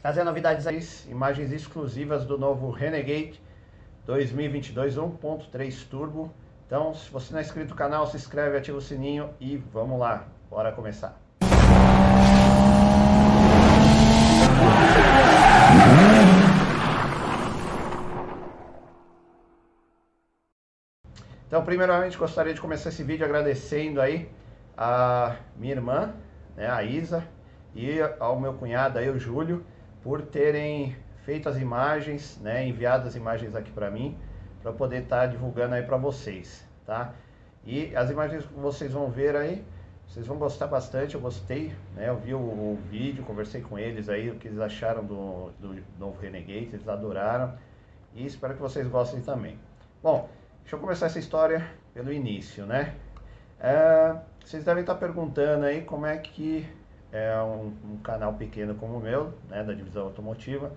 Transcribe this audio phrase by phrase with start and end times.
[0.00, 3.40] trazer novidades aí, imagens exclusivas do novo Renegade
[4.06, 6.32] 2022 1.3 Turbo.
[6.66, 9.98] Então, se você não é inscrito no canal, se inscreve, ativa o sininho e vamos
[9.98, 11.18] lá, bora começar.
[21.46, 24.30] Então, primeiramente, gostaria de começar esse vídeo agradecendo aí
[24.76, 26.12] a minha irmã,
[26.54, 27.26] né, a Isa,
[27.74, 29.64] e ao meu cunhado aí, o Júlio,
[30.02, 34.16] por terem feito as imagens, né, enviado as imagens aqui para mim,
[34.62, 37.12] para poder estar tá divulgando aí para vocês, tá?
[37.64, 39.64] E as imagens que vocês vão ver aí,
[40.06, 42.08] vocês vão gostar bastante, eu gostei, né?
[42.08, 45.82] Eu vi o, o vídeo, conversei com eles aí, o que eles acharam do, do
[45.98, 47.54] novo Renegade, eles adoraram
[48.14, 49.58] e espero que vocês gostem também.
[50.02, 50.28] Bom,
[50.62, 52.94] deixa eu começar essa história pelo início, né?
[53.60, 56.66] É, vocês devem estar perguntando aí como é que
[57.12, 60.72] é um, um, canal pequeno como o meu, né, da divisão automotiva,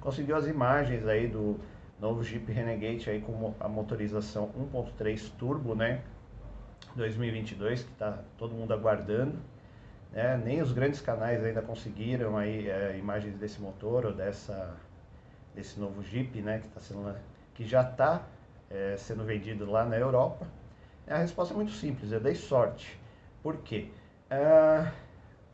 [0.00, 1.58] conseguiu as imagens aí do
[2.00, 6.02] novo Jeep Renegade aí com a motorização 1.3 turbo, né,
[6.96, 9.36] 2022, que está todo mundo aguardando.
[10.12, 14.74] Né, nem os grandes canais ainda conseguiram aí é, imagens desse motor ou dessa
[15.54, 17.14] desse novo Jeep, né, que tá sendo
[17.54, 18.22] que já está
[18.70, 20.46] é, sendo vendido lá na Europa.
[21.06, 22.98] A resposta é muito simples, eu dei sorte.
[23.42, 23.88] Por quê?
[24.30, 24.88] Uh,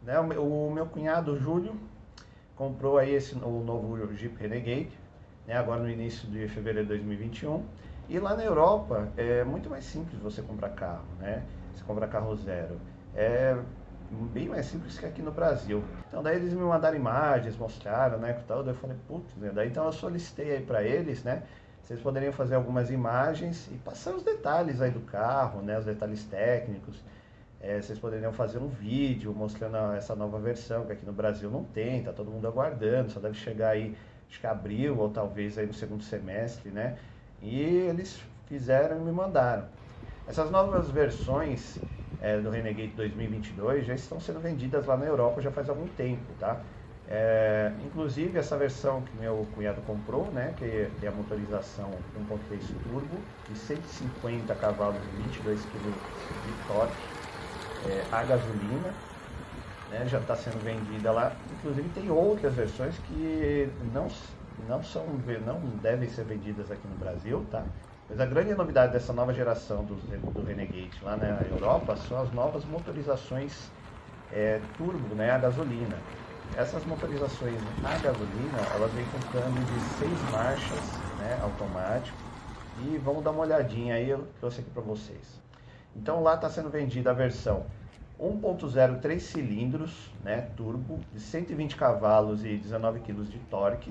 [0.05, 1.74] né, o, meu cunhado Júlio
[2.55, 4.98] comprou aí esse, o novo Jeep Renegade,
[5.46, 7.64] né, agora no início de fevereiro de 2021.
[8.08, 11.42] E lá na Europa é muito mais simples você comprar carro, né?
[11.74, 12.78] Você comprar carro zero.
[13.14, 13.56] É
[14.33, 15.83] bem mais simples que aqui no Brasil.
[16.08, 18.62] Então daí eles me mandaram imagens, mostraram, né, tal.
[18.62, 19.50] Daí eu falei, putz, né?
[19.55, 21.42] daí então eu solicitei aí para eles, né?
[21.83, 25.78] Vocês poderiam fazer algumas imagens e passar os detalhes aí do carro, né?
[25.78, 27.02] Os detalhes técnicos.
[27.66, 31.64] É, vocês poderiam fazer um vídeo mostrando essa nova versão, que aqui no Brasil não
[31.64, 33.96] tem, tá todo mundo aguardando, só deve chegar aí,
[34.28, 36.98] acho que abril ou talvez aí no segundo semestre, né?
[37.40, 39.70] E eles fizeram e me mandaram.
[40.26, 41.83] Essas novas versões
[42.18, 46.34] é, do Renegade 2022 já estão sendo vendidas lá na Europa já faz algum tempo,
[46.34, 46.66] tá?
[47.06, 50.64] É, inclusive essa versão que meu cunhado comprou, né, que
[51.02, 55.98] é a motorização 1.3 turbo de 150 cavalos e 22 kg
[56.40, 57.14] de torque,
[57.86, 58.95] é, a gasolina,
[59.90, 61.33] né, já está sendo vendida lá.
[61.58, 64.08] Inclusive tem outras versões que não,
[64.68, 65.06] não, são,
[65.46, 67.64] não devem ser vendidas aqui no Brasil, tá?
[68.08, 69.95] Mas a grande novidade dessa nova geração do,
[70.33, 73.70] do Renegade lá na Europa são as novas motorizações
[74.33, 75.96] é, turbo, né, a gasolina.
[76.56, 82.16] Essas motorizações a gasolina, elas vêm com câmbio de seis marchas, né, automático.
[82.83, 85.40] E vamos dar uma olhadinha aí, eu trouxe aqui para vocês.
[85.96, 87.64] Então lá está sendo vendida a versão
[88.18, 93.90] 1.0 3 cilindros, né, turbo, de 120 cavalos e 19 kg de torque,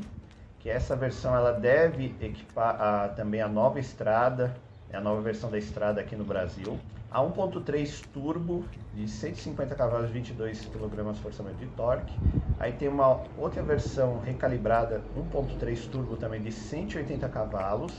[0.59, 4.55] que essa versão ela deve equipar a, também a nova estrada,
[4.89, 6.79] é a nova versão da estrada aqui no Brasil.
[7.11, 8.63] A 1.3 turbo
[8.93, 12.13] de 150 cavalos e 22 kg de torque.
[12.59, 17.93] Aí tem uma outra versão recalibrada 1.3 turbo também de 180 cavalos,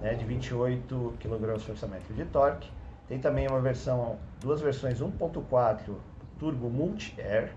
[0.00, 2.79] né, de 28 kg de torque.
[3.10, 5.96] Tem também uma versão, duas versões 1.4
[6.38, 7.50] Turbo Multi-Air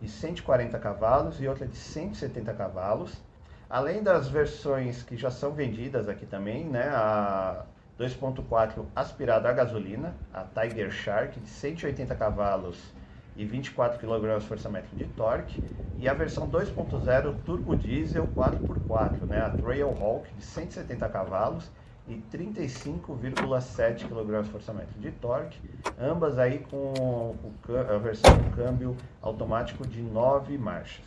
[0.00, 3.22] de 140 cavalos e outra de 170 cavalos.
[3.68, 7.66] Além das versões que já são vendidas aqui também, né, a
[8.00, 12.82] 2.4 aspirada a gasolina, a Tiger Shark de 180 cavalos
[13.36, 15.60] e 24 kg forçamento de torque,
[15.98, 21.70] e a versão 2.0 turbo diesel 4x4, né, a Trailhawk de 170 cavalos
[22.08, 25.58] e 35,7 kg forçamento de torque,
[25.98, 27.34] ambas aí com
[27.68, 31.04] a versão câmbio automático de 9 marchas.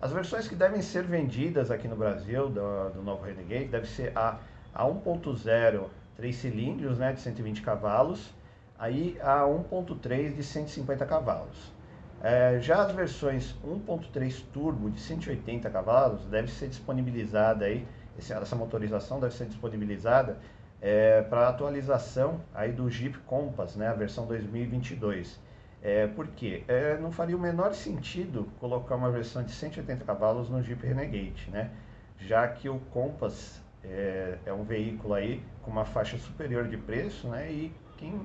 [0.00, 4.16] As versões que devem ser vendidas aqui no Brasil do, do novo Renegade deve ser
[4.16, 4.38] a,
[4.72, 5.86] a 1.0
[6.18, 8.34] 3 cilindros né, de 120 cavalos,
[8.76, 11.72] aí a 1.3 de 150 cavalos.
[12.20, 17.86] É, já as versões 1.3 turbo de 180 cavalos deve ser disponibilizada aí
[18.18, 20.38] essa motorização deve ser disponibilizada
[20.80, 25.40] é, para atualização aí do Jeep Compass, né, a versão 2022.
[25.80, 26.64] É, por quê?
[26.66, 31.48] É, não faria o menor sentido colocar uma versão de 180 cavalos no Jeep Renegade,
[31.52, 31.70] né?
[32.18, 37.28] já que o Compass é, é um veículo aí com uma faixa superior de preço,
[37.28, 37.48] né?
[37.50, 38.20] e quem,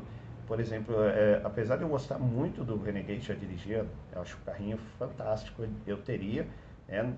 [0.47, 4.39] por exemplo, é, apesar de eu gostar muito do Renegade, já dirigia, eu acho o
[4.39, 6.47] carrinho fantástico, eu teria,
[6.87, 7.13] né?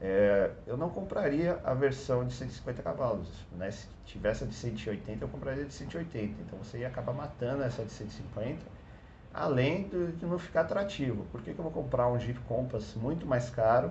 [0.00, 3.70] É, eu não compraria a versão de 150 cavalos, né?
[3.70, 6.42] Se tivesse a de 180, eu compraria de 180.
[6.42, 8.60] Então você ia acabar matando essa de 150,
[9.32, 11.24] além de, não ficar atrativo.
[11.32, 13.90] Por que, que eu vou comprar um Jeep Compass muito mais caro,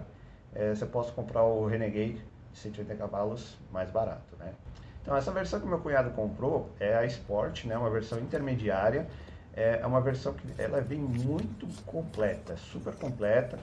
[0.53, 4.53] é, você possa comprar o Renegade de 180 cavalos mais barato, né?
[5.01, 7.77] Então essa versão que meu cunhado comprou é a Sport, né?
[7.77, 9.07] Uma versão intermediária.
[9.55, 13.57] É, é uma versão que ela vem muito completa, super completa,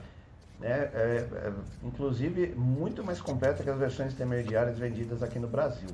[0.63, 0.89] né?
[0.93, 5.89] É, é, inclusive muito mais completa que as versões intermediárias vendidas aqui no Brasil.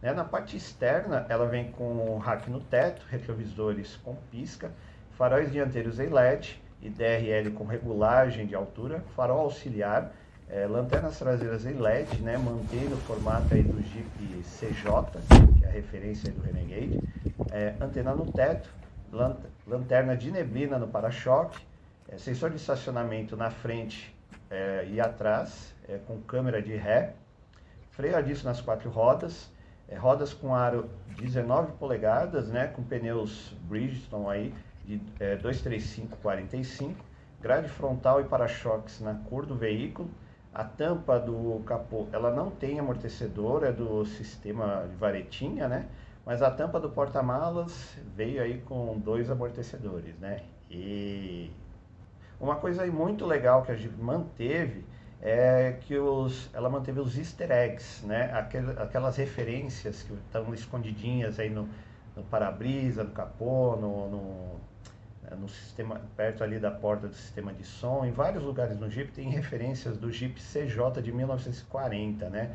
[0.00, 0.12] Né?
[0.14, 4.72] Na parte externa, ela vem com rack no teto, retrovisores com pisca,
[5.12, 10.10] faróis dianteiros em LED e DRL com regulagem de altura, farol auxiliar,
[10.48, 15.68] é, lanternas traseiras em LED, né, mantendo o formato aí do Jeep CJ, que é
[15.68, 17.00] a referência do Renegade,
[17.50, 18.68] é, antena no teto,
[19.66, 21.58] lanterna de neblina no para-choque,
[22.08, 24.14] é, sensor de estacionamento na frente
[24.50, 27.14] é, e atrás, é, com câmera de ré,
[27.90, 29.50] freio a disco nas quatro rodas,
[29.88, 34.54] é, rodas com aro 19 polegadas, né, com pneus Bridgestone aí
[34.84, 36.94] de é, 235-45,
[37.40, 40.10] grade frontal e para-choques na cor do veículo,
[40.54, 45.88] a tampa do capô, ela não tem amortecedor, é do sistema de varetinha, né?
[46.24, 50.42] Mas a tampa do porta-malas veio aí com dois amortecedores, né?
[50.70, 51.50] E
[52.40, 54.84] uma coisa aí muito legal que a gente manteve
[55.20, 58.30] é que os, ela manteve os easter eggs, né?
[58.76, 61.66] aquelas referências que estão escondidinhas aí no,
[62.14, 67.64] no para-brisa, no capô, no, no, no, sistema, perto ali da porta do sistema de
[67.64, 68.04] som.
[68.04, 72.54] Em vários lugares no Jeep tem referências do Jeep CJ de 1940, né?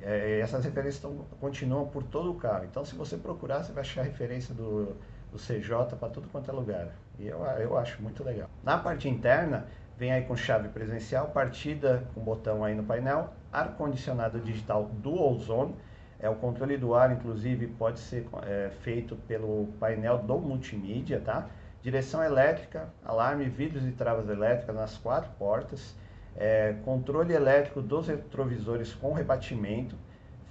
[0.00, 2.64] É, essas referências tão, continuam por todo o carro.
[2.64, 4.96] Então, se você procurar, você vai achar referência do,
[5.30, 6.88] do CJ para tudo quanto é lugar.
[7.18, 8.48] E eu, eu acho muito legal.
[8.62, 9.66] Na parte interna,
[9.98, 15.74] Vem aí com chave presencial, partida com botão aí no painel, ar-condicionado digital Dual Zone,
[16.20, 21.48] é o controle do ar, inclusive pode ser é, feito pelo painel do multimídia, tá?
[21.82, 25.96] Direção elétrica, alarme, vidros e travas elétricas nas quatro portas,
[26.36, 29.96] é, controle elétrico dos retrovisores com rebatimento,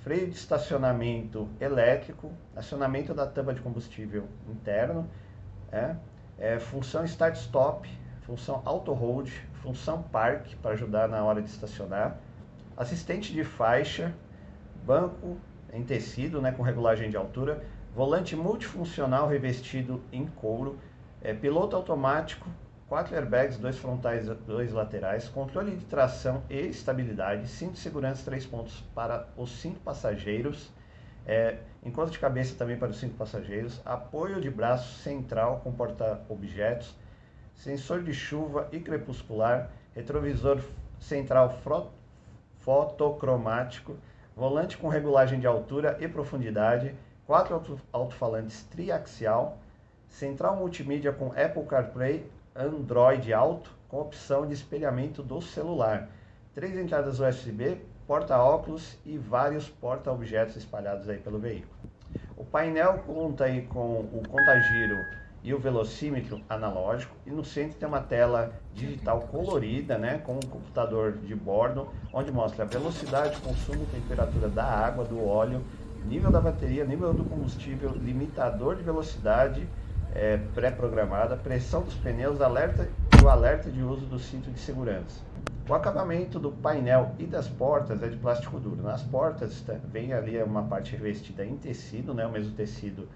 [0.07, 5.05] freio de estacionamento elétrico, acionamento da tampa de combustível interno,
[5.69, 5.97] é,
[6.39, 7.89] é função start-stop,
[8.21, 9.29] função auto hold,
[9.61, 12.17] função park para ajudar na hora de estacionar,
[12.77, 14.15] assistente de faixa,
[14.85, 15.35] banco
[15.73, 17.61] em tecido, né, com regulagem de altura,
[17.93, 20.79] volante multifuncional revestido em couro,
[21.21, 22.49] é, piloto automático,
[22.87, 28.45] quatro airbags, dois frontais, dois laterais, controle de tração e estabilidade, cinto de segurança, três
[28.45, 30.71] pontos para os cinco passageiros,
[31.25, 36.95] é, encontro de cabeça também para os cinco passageiros, apoio de braço central com porta-objetos,
[37.53, 40.61] sensor de chuva e crepuscular, retrovisor
[40.99, 41.59] central
[42.59, 43.97] fotocromático,
[44.35, 46.95] volante com regulagem de altura e profundidade,
[47.25, 49.57] quatro alto-falantes triaxial,
[50.07, 52.25] central multimídia com Apple CarPlay,
[52.57, 56.09] Android Auto, com opção de espelhamento do celular,
[56.53, 57.77] três entradas USB,
[58.07, 61.71] porta-óculos e vários porta-objetos espalhados aí pelo veículo.
[62.35, 64.97] O painel conta aí com o contagiro
[65.43, 70.39] e o velocímetro analógico e no centro tem uma tela digital colorida, né, com um
[70.39, 75.61] computador de bordo, onde mostra a velocidade, consumo, temperatura da água, do óleo,
[76.05, 79.67] nível da bateria, nível do combustível, limitador de velocidade
[80.17, 85.21] é, pré-programada, pressão dos pneus, alerta e o alerta de uso do cinto de segurança.
[85.69, 88.81] O acabamento do painel e das portas é de plástico duro.
[88.81, 93.07] Nas portas vem ali uma parte revestida em tecido, né, o mesmo tecido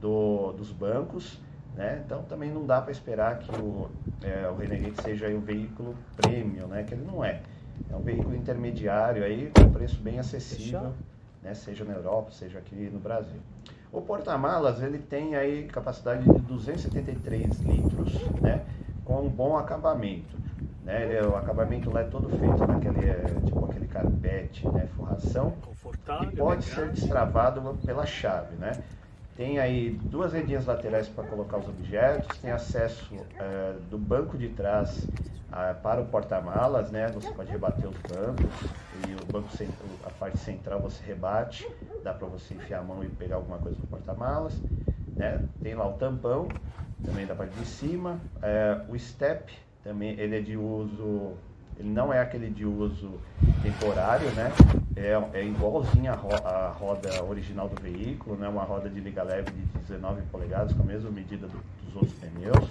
[0.00, 1.38] do, dos bancos
[1.78, 2.02] né?
[2.04, 3.88] Então também não dá para esperar que o,
[4.20, 6.82] é, o Renegade seja um veículo premium, né?
[6.82, 7.40] que ele não é.
[7.88, 10.92] É um veículo intermediário aí, com preço bem acessível,
[11.40, 11.54] né?
[11.54, 13.40] seja na Europa, seja aqui no Brasil.
[13.90, 18.64] O porta-malas ele tem aí capacidade de 273 litros, né?
[19.04, 20.36] com um bom acabamento.
[20.84, 21.04] Né?
[21.04, 24.86] Ele, o acabamento lá é todo feito naquele, é, tipo aquele carpete, né?
[24.94, 25.54] forração,
[26.22, 28.56] e pode ser destravado pela chave.
[28.56, 28.72] Né?
[29.38, 34.48] Tem aí duas redinhas laterais para colocar os objetos, tem acesso uh, do banco de
[34.48, 37.06] trás uh, para o porta-malas, né?
[37.14, 38.68] Você pode rebater os bancos
[39.06, 39.48] e o banco
[40.04, 41.68] a parte central você rebate,
[42.08, 44.54] dá para você enfiar a mão e pegar alguma coisa no porta-malas,
[45.14, 45.44] né?
[45.62, 46.48] Tem lá o tampão,
[47.04, 49.52] também da parte de cima, uh, o step
[49.84, 51.34] também ele é de uso
[51.78, 53.20] ele não é aquele de uso
[53.62, 54.50] temporário, né?
[54.96, 56.28] É, é igualzinho a, ro
[56.72, 58.48] roda original do veículo, né?
[58.48, 62.14] Uma roda de liga leve de 19 polegadas com a mesma medida do, dos outros
[62.14, 62.68] pneus.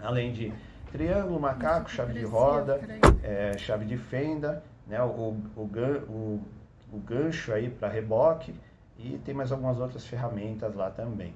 [0.00, 0.50] Além de
[0.90, 2.80] triângulo, macaco, chave de roda,
[3.22, 5.02] é, chave de fenda, né?
[5.02, 5.60] O, o,
[6.08, 6.40] o, o
[6.98, 8.54] gancho aí para reboque
[8.98, 11.34] e tem mais algumas outras ferramentas lá também.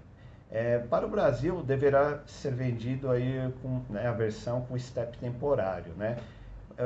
[0.50, 5.92] É, para o Brasil deverá ser vendido aí com né, a versão com step temporário,
[5.94, 6.18] né?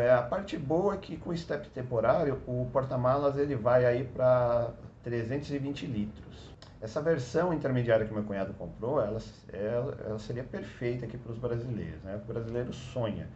[0.00, 4.04] é, a parte boa é que com o step temporário, o porta-malas ele vai aí
[4.04, 4.71] para
[5.04, 6.52] 320 litros.
[6.81, 9.21] Essa versão intermediária que meu cunhado comprou, ela,
[9.52, 12.02] ela, ela seria perfeita aqui para os brasileiros.
[12.02, 12.16] Né?
[12.16, 13.28] O brasileiro sonha.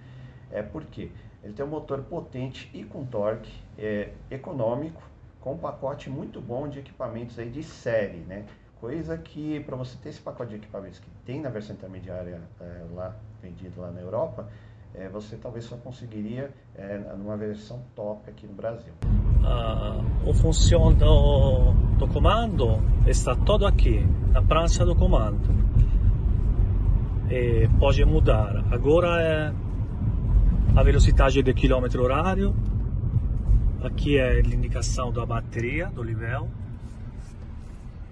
[0.50, 1.10] É porque
[1.42, 5.02] ele tem um motor potente e com torque, é, econômico,
[5.40, 8.44] com um pacote muito bom de equipamentos aí de série, né?
[8.80, 12.84] Coisa que para você ter esse pacote de equipamentos que tem na versão intermediária é,
[12.94, 14.48] lá vendido lá na Europa,
[14.94, 18.92] é, você talvez só conseguiria é, numa versão top aqui no Brasil.
[19.44, 25.48] A função do, do comando está todo aqui, na prancha do comando.
[27.30, 28.64] E pode mudar.
[28.70, 29.52] Agora é
[30.76, 32.54] a velocidade de quilômetro horário.
[33.82, 36.50] Aqui é a indicação da bateria, do nível.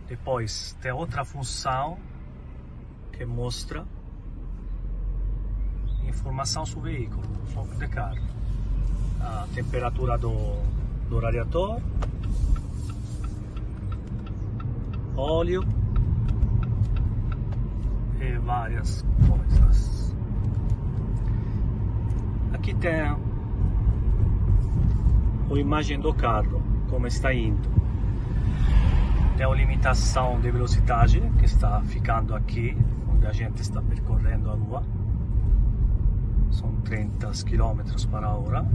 [0.07, 1.99] Depois tem outra função
[3.13, 3.85] que mostra
[6.07, 8.23] informação sobre o veículo, sobre o carro.
[9.21, 10.63] A temperatura do,
[11.09, 11.81] do radiador,
[15.17, 15.65] óleo
[18.21, 20.15] e várias coisas.
[22.53, 23.26] Aqui tem
[25.51, 27.69] a imagem do carro, como está indo.
[29.37, 32.77] Tem a limitação de velocidade que está ficando aqui,
[33.13, 34.83] onde a gente está percorrendo a rua
[36.57, 38.67] são 30 km para hora.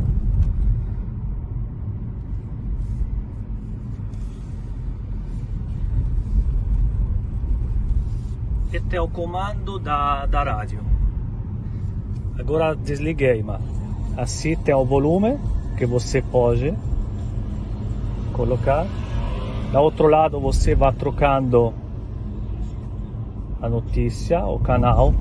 [8.72, 10.80] Este é o comando da, da rádio.
[12.40, 13.62] Agora desliguei, mas
[14.16, 15.38] assim tem o volume
[15.82, 16.76] que você pode
[18.34, 18.86] colocar.
[19.72, 21.74] Do outro lado você vai trocando
[23.60, 25.12] a notícia, o canal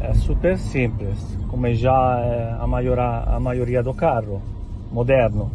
[0.00, 4.42] é super simples, como já é a, maior, a maioria do carro
[4.90, 5.52] moderno.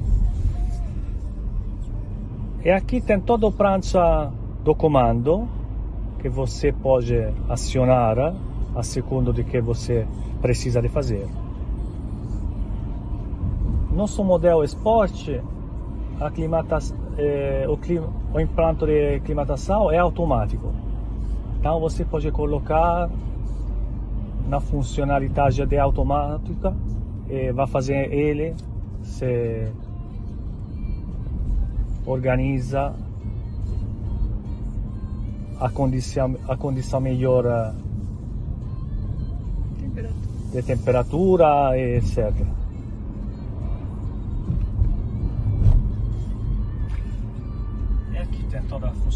[2.64, 4.32] E aqui tem toda a prancha
[4.64, 5.46] do comando
[6.20, 7.18] que você pode
[7.50, 8.34] acionar
[8.74, 10.08] a segundo de que você
[10.42, 11.43] precisa de fazer.
[13.94, 15.40] Nosso modelo Sport,
[16.20, 16.32] a
[17.18, 18.02] eh, o, clim,
[18.34, 20.74] o implante de climatização é automático.
[21.60, 23.08] Então você pode colocar
[24.48, 26.76] na funcionalidade de automática
[27.30, 28.56] e vai fazer ele
[29.04, 29.72] se
[32.06, 32.94] organiza
[35.60, 37.74] a condição a condição melhor
[39.80, 40.52] temperatura.
[40.52, 42.63] de temperatura etc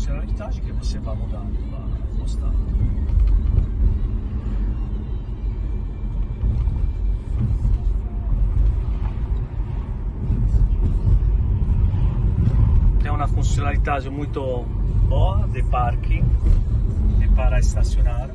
[0.05, 2.51] tem toda a funcionalidade que você vai mudar vai mostrar.
[13.09, 14.63] Uma funcionalidade muito
[15.09, 16.23] boa de parking
[17.19, 18.29] e para estacionar,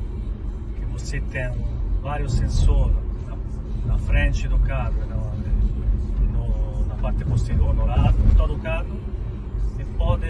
[0.75, 1.53] que você tem
[2.03, 8.55] vários sensores na, na frente do carro, no, no, na parte posterior, no lado, todo
[8.55, 8.97] o carro,
[9.79, 10.27] e pode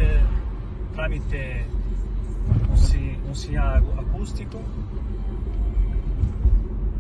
[0.93, 1.67] tramite
[3.29, 4.59] um sinal acústico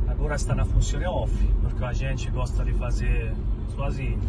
[0.08, 3.34] agora está na função off, porque a gente gosta de fazer
[3.75, 4.20] sozinho.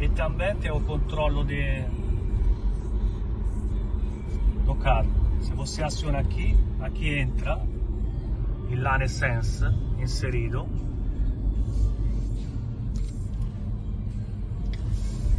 [0.00, 1.84] E também tem o controle de
[4.80, 5.10] carro.
[5.42, 7.60] Se você aciona aqui, aqui entra
[8.70, 9.64] il lane sense
[9.98, 10.66] inserido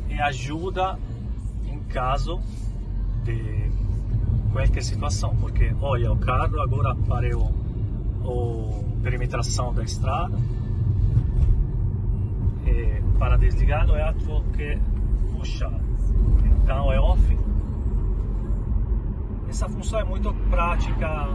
[0.10, 1.00] e ajuda
[1.66, 2.42] em caso
[3.24, 3.72] de
[4.52, 7.52] qualquer situação, porque olha o carro agora parou
[8.24, 10.38] a perimetração da estrada
[12.66, 14.78] e para desligar é outro que
[15.32, 15.72] puxa
[16.64, 17.38] então é off
[19.50, 21.28] essa função é muito prática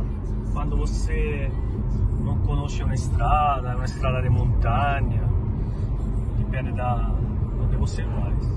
[0.52, 1.50] quando você
[2.24, 5.22] não conhece uma estrada, uma estrada de montanha,
[6.38, 7.12] depende da
[7.60, 8.55] onde você vai.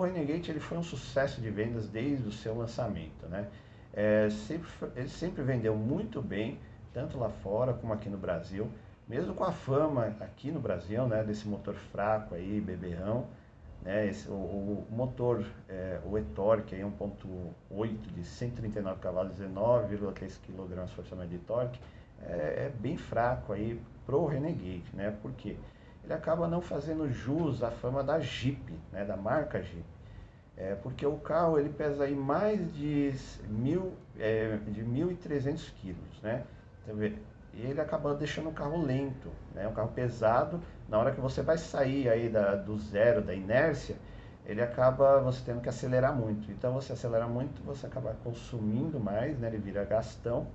[0.00, 3.46] O Renegade ele foi um sucesso de vendas desde o seu lançamento, né?
[3.92, 6.58] É, sempre, ele sempre vendeu muito bem,
[6.94, 8.66] tanto lá fora como aqui no Brasil,
[9.06, 13.26] mesmo com a fama aqui no Brasil, né, desse motor fraco aí, beberrão,
[13.82, 21.38] né, esse, o, o, motor, é, o e-torque, 1.8 de 139 cavalos, 19,3 kg de
[21.40, 21.78] torque,
[22.22, 25.14] é, é, bem fraco aí pro Renegade, né?
[25.20, 25.56] Porque
[26.10, 29.84] ele acaba não fazendo jus à fama da Jeep, né, da marca Jeep.
[30.56, 33.14] É, porque o carro ele pesa aí mais de
[33.48, 36.44] mil, é, de 1.300 quilos, né?
[36.82, 37.00] Então,
[37.54, 39.66] ele acaba deixando o carro lento, né?
[39.68, 40.60] Um carro pesado.
[40.88, 43.96] Na hora que você vai sair aí da, do zero, da inércia,
[44.44, 46.50] ele acaba você tendo que acelerar muito.
[46.50, 49.48] Então, você acelera muito, você acaba consumindo mais, né?
[49.48, 50.48] Ele vira gastão.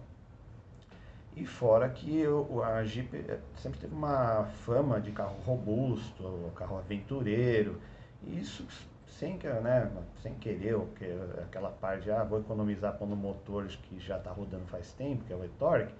[1.36, 6.78] E fora que o, a Jeep eh, sempre teve uma fama de carro robusto, carro
[6.78, 7.80] aventureiro.
[8.24, 8.66] E isso
[9.06, 11.06] sem, né, sem querer, que
[11.42, 15.34] aquela parte de ah, vou economizar pondo motores que já está rodando faz tempo, que
[15.34, 15.94] é o e-torque,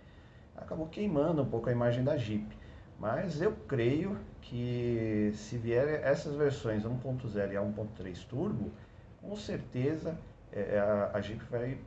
[0.56, 2.48] acabou queimando um pouco a imagem da Jeep.
[2.98, 8.72] Mas eu creio que se vier essas versões 1.0 e a 1.3 turbo,
[9.22, 10.18] com certeza
[10.52, 11.78] é, a, a Jeep vai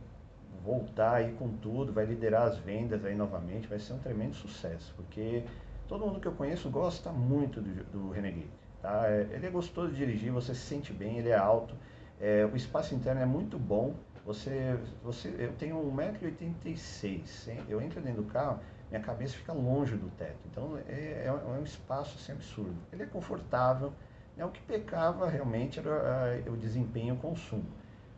[0.65, 4.93] voltar aí com tudo, vai liderar as vendas aí novamente, vai ser um tremendo sucesso,
[4.97, 5.43] porque
[5.87, 8.51] todo mundo que eu conheço gosta muito do, do Renegade.
[8.83, 9.09] Tá?
[9.09, 11.75] É, ele é gostoso de dirigir, você se sente bem, ele é alto,
[12.21, 13.95] é, o espaço interno é muito bom.
[14.25, 20.11] Você, você, eu tenho 1,86m, eu entro dentro do carro, minha cabeça fica longe do
[20.11, 20.39] teto.
[20.51, 22.77] Então é, é, um espaço assim, absurdo.
[22.93, 23.93] Ele é confortável,
[24.37, 24.45] né?
[24.45, 27.65] o que pecava realmente era o desempenho e o consumo,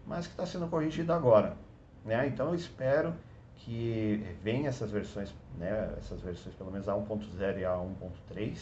[0.04, 1.56] mas que está sendo corrigido agora.
[2.04, 2.26] Né?
[2.26, 3.14] Então eu espero
[3.56, 5.94] que venha essas versões, né?
[5.98, 8.58] essas versões pelo menos a 1.0 e a 1.3,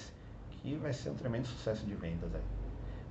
[0.50, 2.42] que vai ser um tremendo sucesso de vendas aí.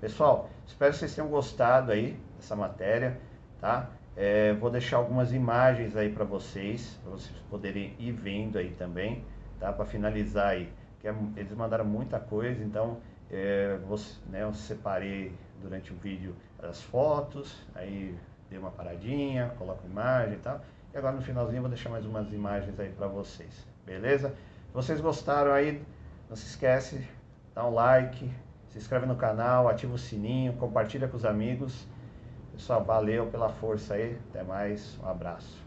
[0.01, 3.19] Pessoal, espero que vocês tenham gostado aí dessa matéria,
[3.60, 3.89] tá?
[4.15, 9.24] É, vou deixar algumas imagens aí para vocês, para vocês poderem ir vendo aí também,
[9.60, 9.72] tá?
[9.72, 12.98] Para finalizar aí, que é, eles mandaram muita coisa, então
[13.31, 13.98] é, vou,
[14.29, 15.31] né, eu separei
[15.62, 18.15] durante o vídeo as fotos, aí
[18.50, 20.62] dei uma paradinha, coloco imagem e tal,
[20.94, 24.30] e agora no finalzinho vou deixar mais umas imagens aí para vocês, beleza?
[24.68, 25.84] Se vocês gostaram aí,
[26.30, 27.08] não se esquece
[27.58, 28.32] dá um like,
[28.70, 31.88] se inscreve no canal, ativa o sininho, compartilha com os amigos.
[32.51, 34.16] Pessoal, valeu pela força aí.
[34.30, 34.96] Até mais.
[35.00, 35.66] Um abraço.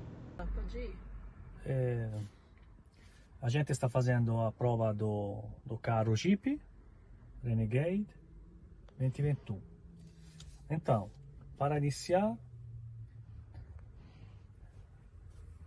[1.67, 2.09] É,
[3.43, 6.63] a gente está fazendo a prova do, do carro Jeep
[7.43, 8.07] Renegade
[8.97, 9.61] 2021.
[10.71, 11.11] Então,
[11.59, 12.37] para iniciar,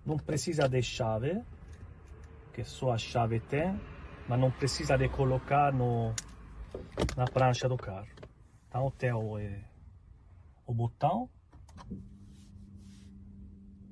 [0.05, 1.41] não precisa de chave,
[2.53, 3.79] que só a chave tem
[4.27, 6.13] mas não precisa de colocar no,
[7.15, 8.07] na prancha do carro.
[8.67, 9.63] Então tem o, é,
[10.65, 11.29] o botão,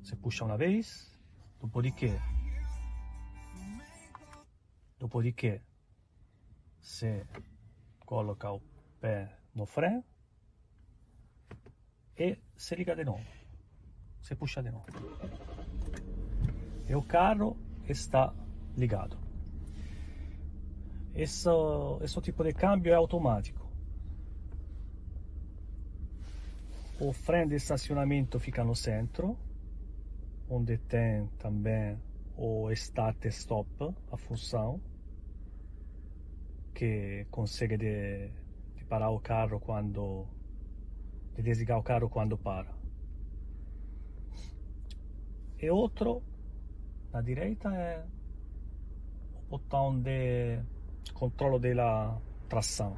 [0.01, 1.11] você puxa uma vez,
[1.59, 2.19] dopodiché,
[4.99, 5.61] dopodiché
[6.81, 7.25] você
[8.05, 8.61] coloca o
[8.99, 10.03] pé no freio
[12.17, 13.25] e se liga de novo,
[14.19, 15.50] você puxa de novo.
[16.91, 17.55] E o carro
[17.87, 18.33] está
[18.75, 19.17] ligado.
[21.15, 21.47] Esse,
[22.01, 23.65] esse tipo de câmbio é automático.
[26.99, 29.37] O freio de estacionamento fica no centro,
[30.49, 31.97] onde tem também
[32.35, 34.81] o start stop, a função,
[36.73, 38.27] que consegue de,
[38.75, 40.27] de parar o carro quando
[41.35, 42.75] de desligar o carro quando para.
[45.57, 46.21] E outro
[47.13, 48.05] na direita é
[49.35, 50.59] o botão de
[51.13, 52.95] controllo della tração.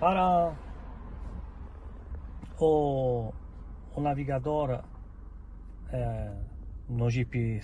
[0.00, 0.56] Para
[2.58, 3.32] o,
[3.94, 4.82] o navegador
[5.90, 6.32] é,
[6.88, 7.60] no Jeep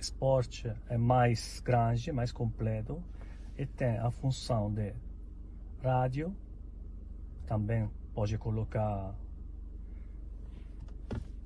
[0.00, 3.02] Sport é mais grande, mais completo
[3.56, 4.94] e tem a função de
[5.82, 6.34] rádio,
[7.46, 9.14] também pode colocar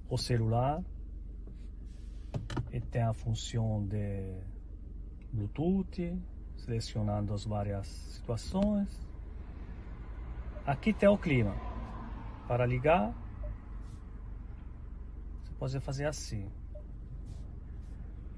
[0.08, 0.82] o celular
[2.76, 4.38] e tem a função de
[5.32, 6.14] Bluetooth,
[6.58, 9.00] selecionando as várias situações.
[10.66, 11.54] Aqui tem o clima.
[12.46, 13.14] Para ligar,
[15.42, 16.50] você pode fazer assim.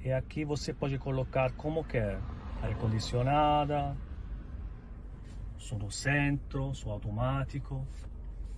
[0.04, 2.20] E aqui você pode colocar como quer.
[2.62, 3.96] Ar condicionada,
[5.56, 7.84] som do centro, som automático,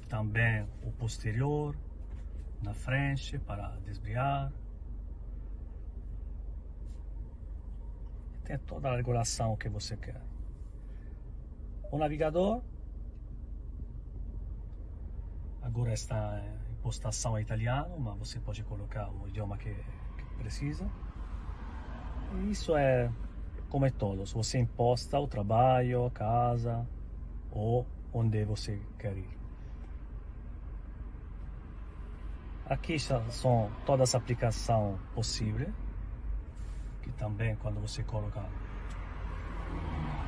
[0.09, 1.75] também o posterior,
[2.63, 4.53] na frente para desviar.
[8.51, 10.21] Tem toda a regulação que você quer.
[11.93, 12.63] O navegador
[15.63, 20.91] agora está em postação italiano, mas você pode colocar o idioma que, que precisa.
[22.35, 23.11] E isso é
[23.69, 24.27] como é todo.
[24.27, 26.89] Se você imposta o trabalho, a casa
[27.53, 29.39] ou onde você quer ir.
[32.67, 35.73] Aqui são todas as aplicações possíveis
[37.03, 38.41] que também quando você coloca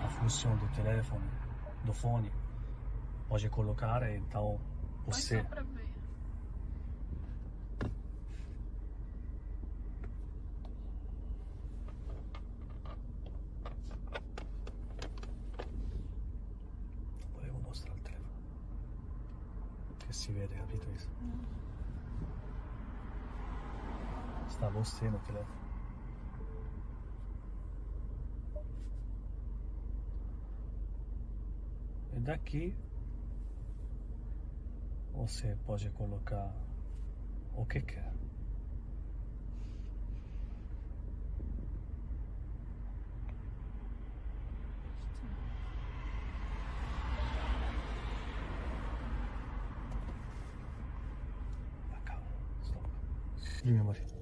[0.05, 1.31] a função do telefone,
[1.85, 2.33] do fone,
[3.29, 4.61] pode colocar, então
[5.07, 5.45] você...
[20.13, 20.87] si vede, capito?
[24.51, 25.62] Sta vostro telefono.
[32.23, 32.75] Daqui
[35.13, 36.55] você pode colocar
[37.55, 38.13] o que quer.
[51.93, 52.19] Acá,
[52.63, 52.89] stop.
[53.65, 54.13] Dimmi amore.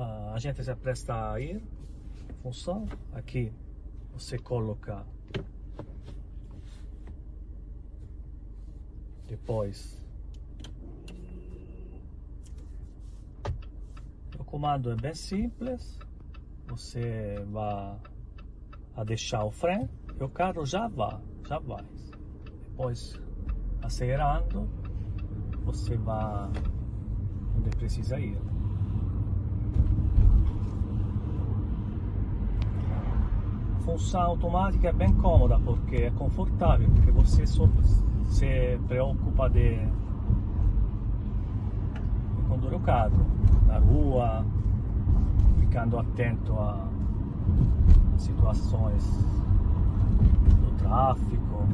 [0.00, 1.60] Ah, a gente se presta a ir.
[2.42, 2.86] Função.
[3.12, 3.52] Aqui
[4.12, 5.04] você coloca.
[9.26, 9.98] Depois.
[14.38, 15.98] O comando é bem simples.
[16.68, 17.98] Você vai
[18.94, 19.88] a deixar o freio
[20.20, 21.84] e o carro já vai, já vai.
[22.68, 23.20] Depois,
[23.82, 24.68] acelerando,
[25.64, 26.48] você vai
[27.56, 28.38] onde precisa ir.
[33.77, 37.66] A função automática é bem cômoda porque é confortável, porque você só
[38.28, 39.86] se preocupa de, de
[42.46, 43.16] conduzir o carro
[43.66, 44.44] na rua,
[45.58, 46.86] ficando atento a
[48.18, 49.04] situações
[50.60, 51.66] do tráfico,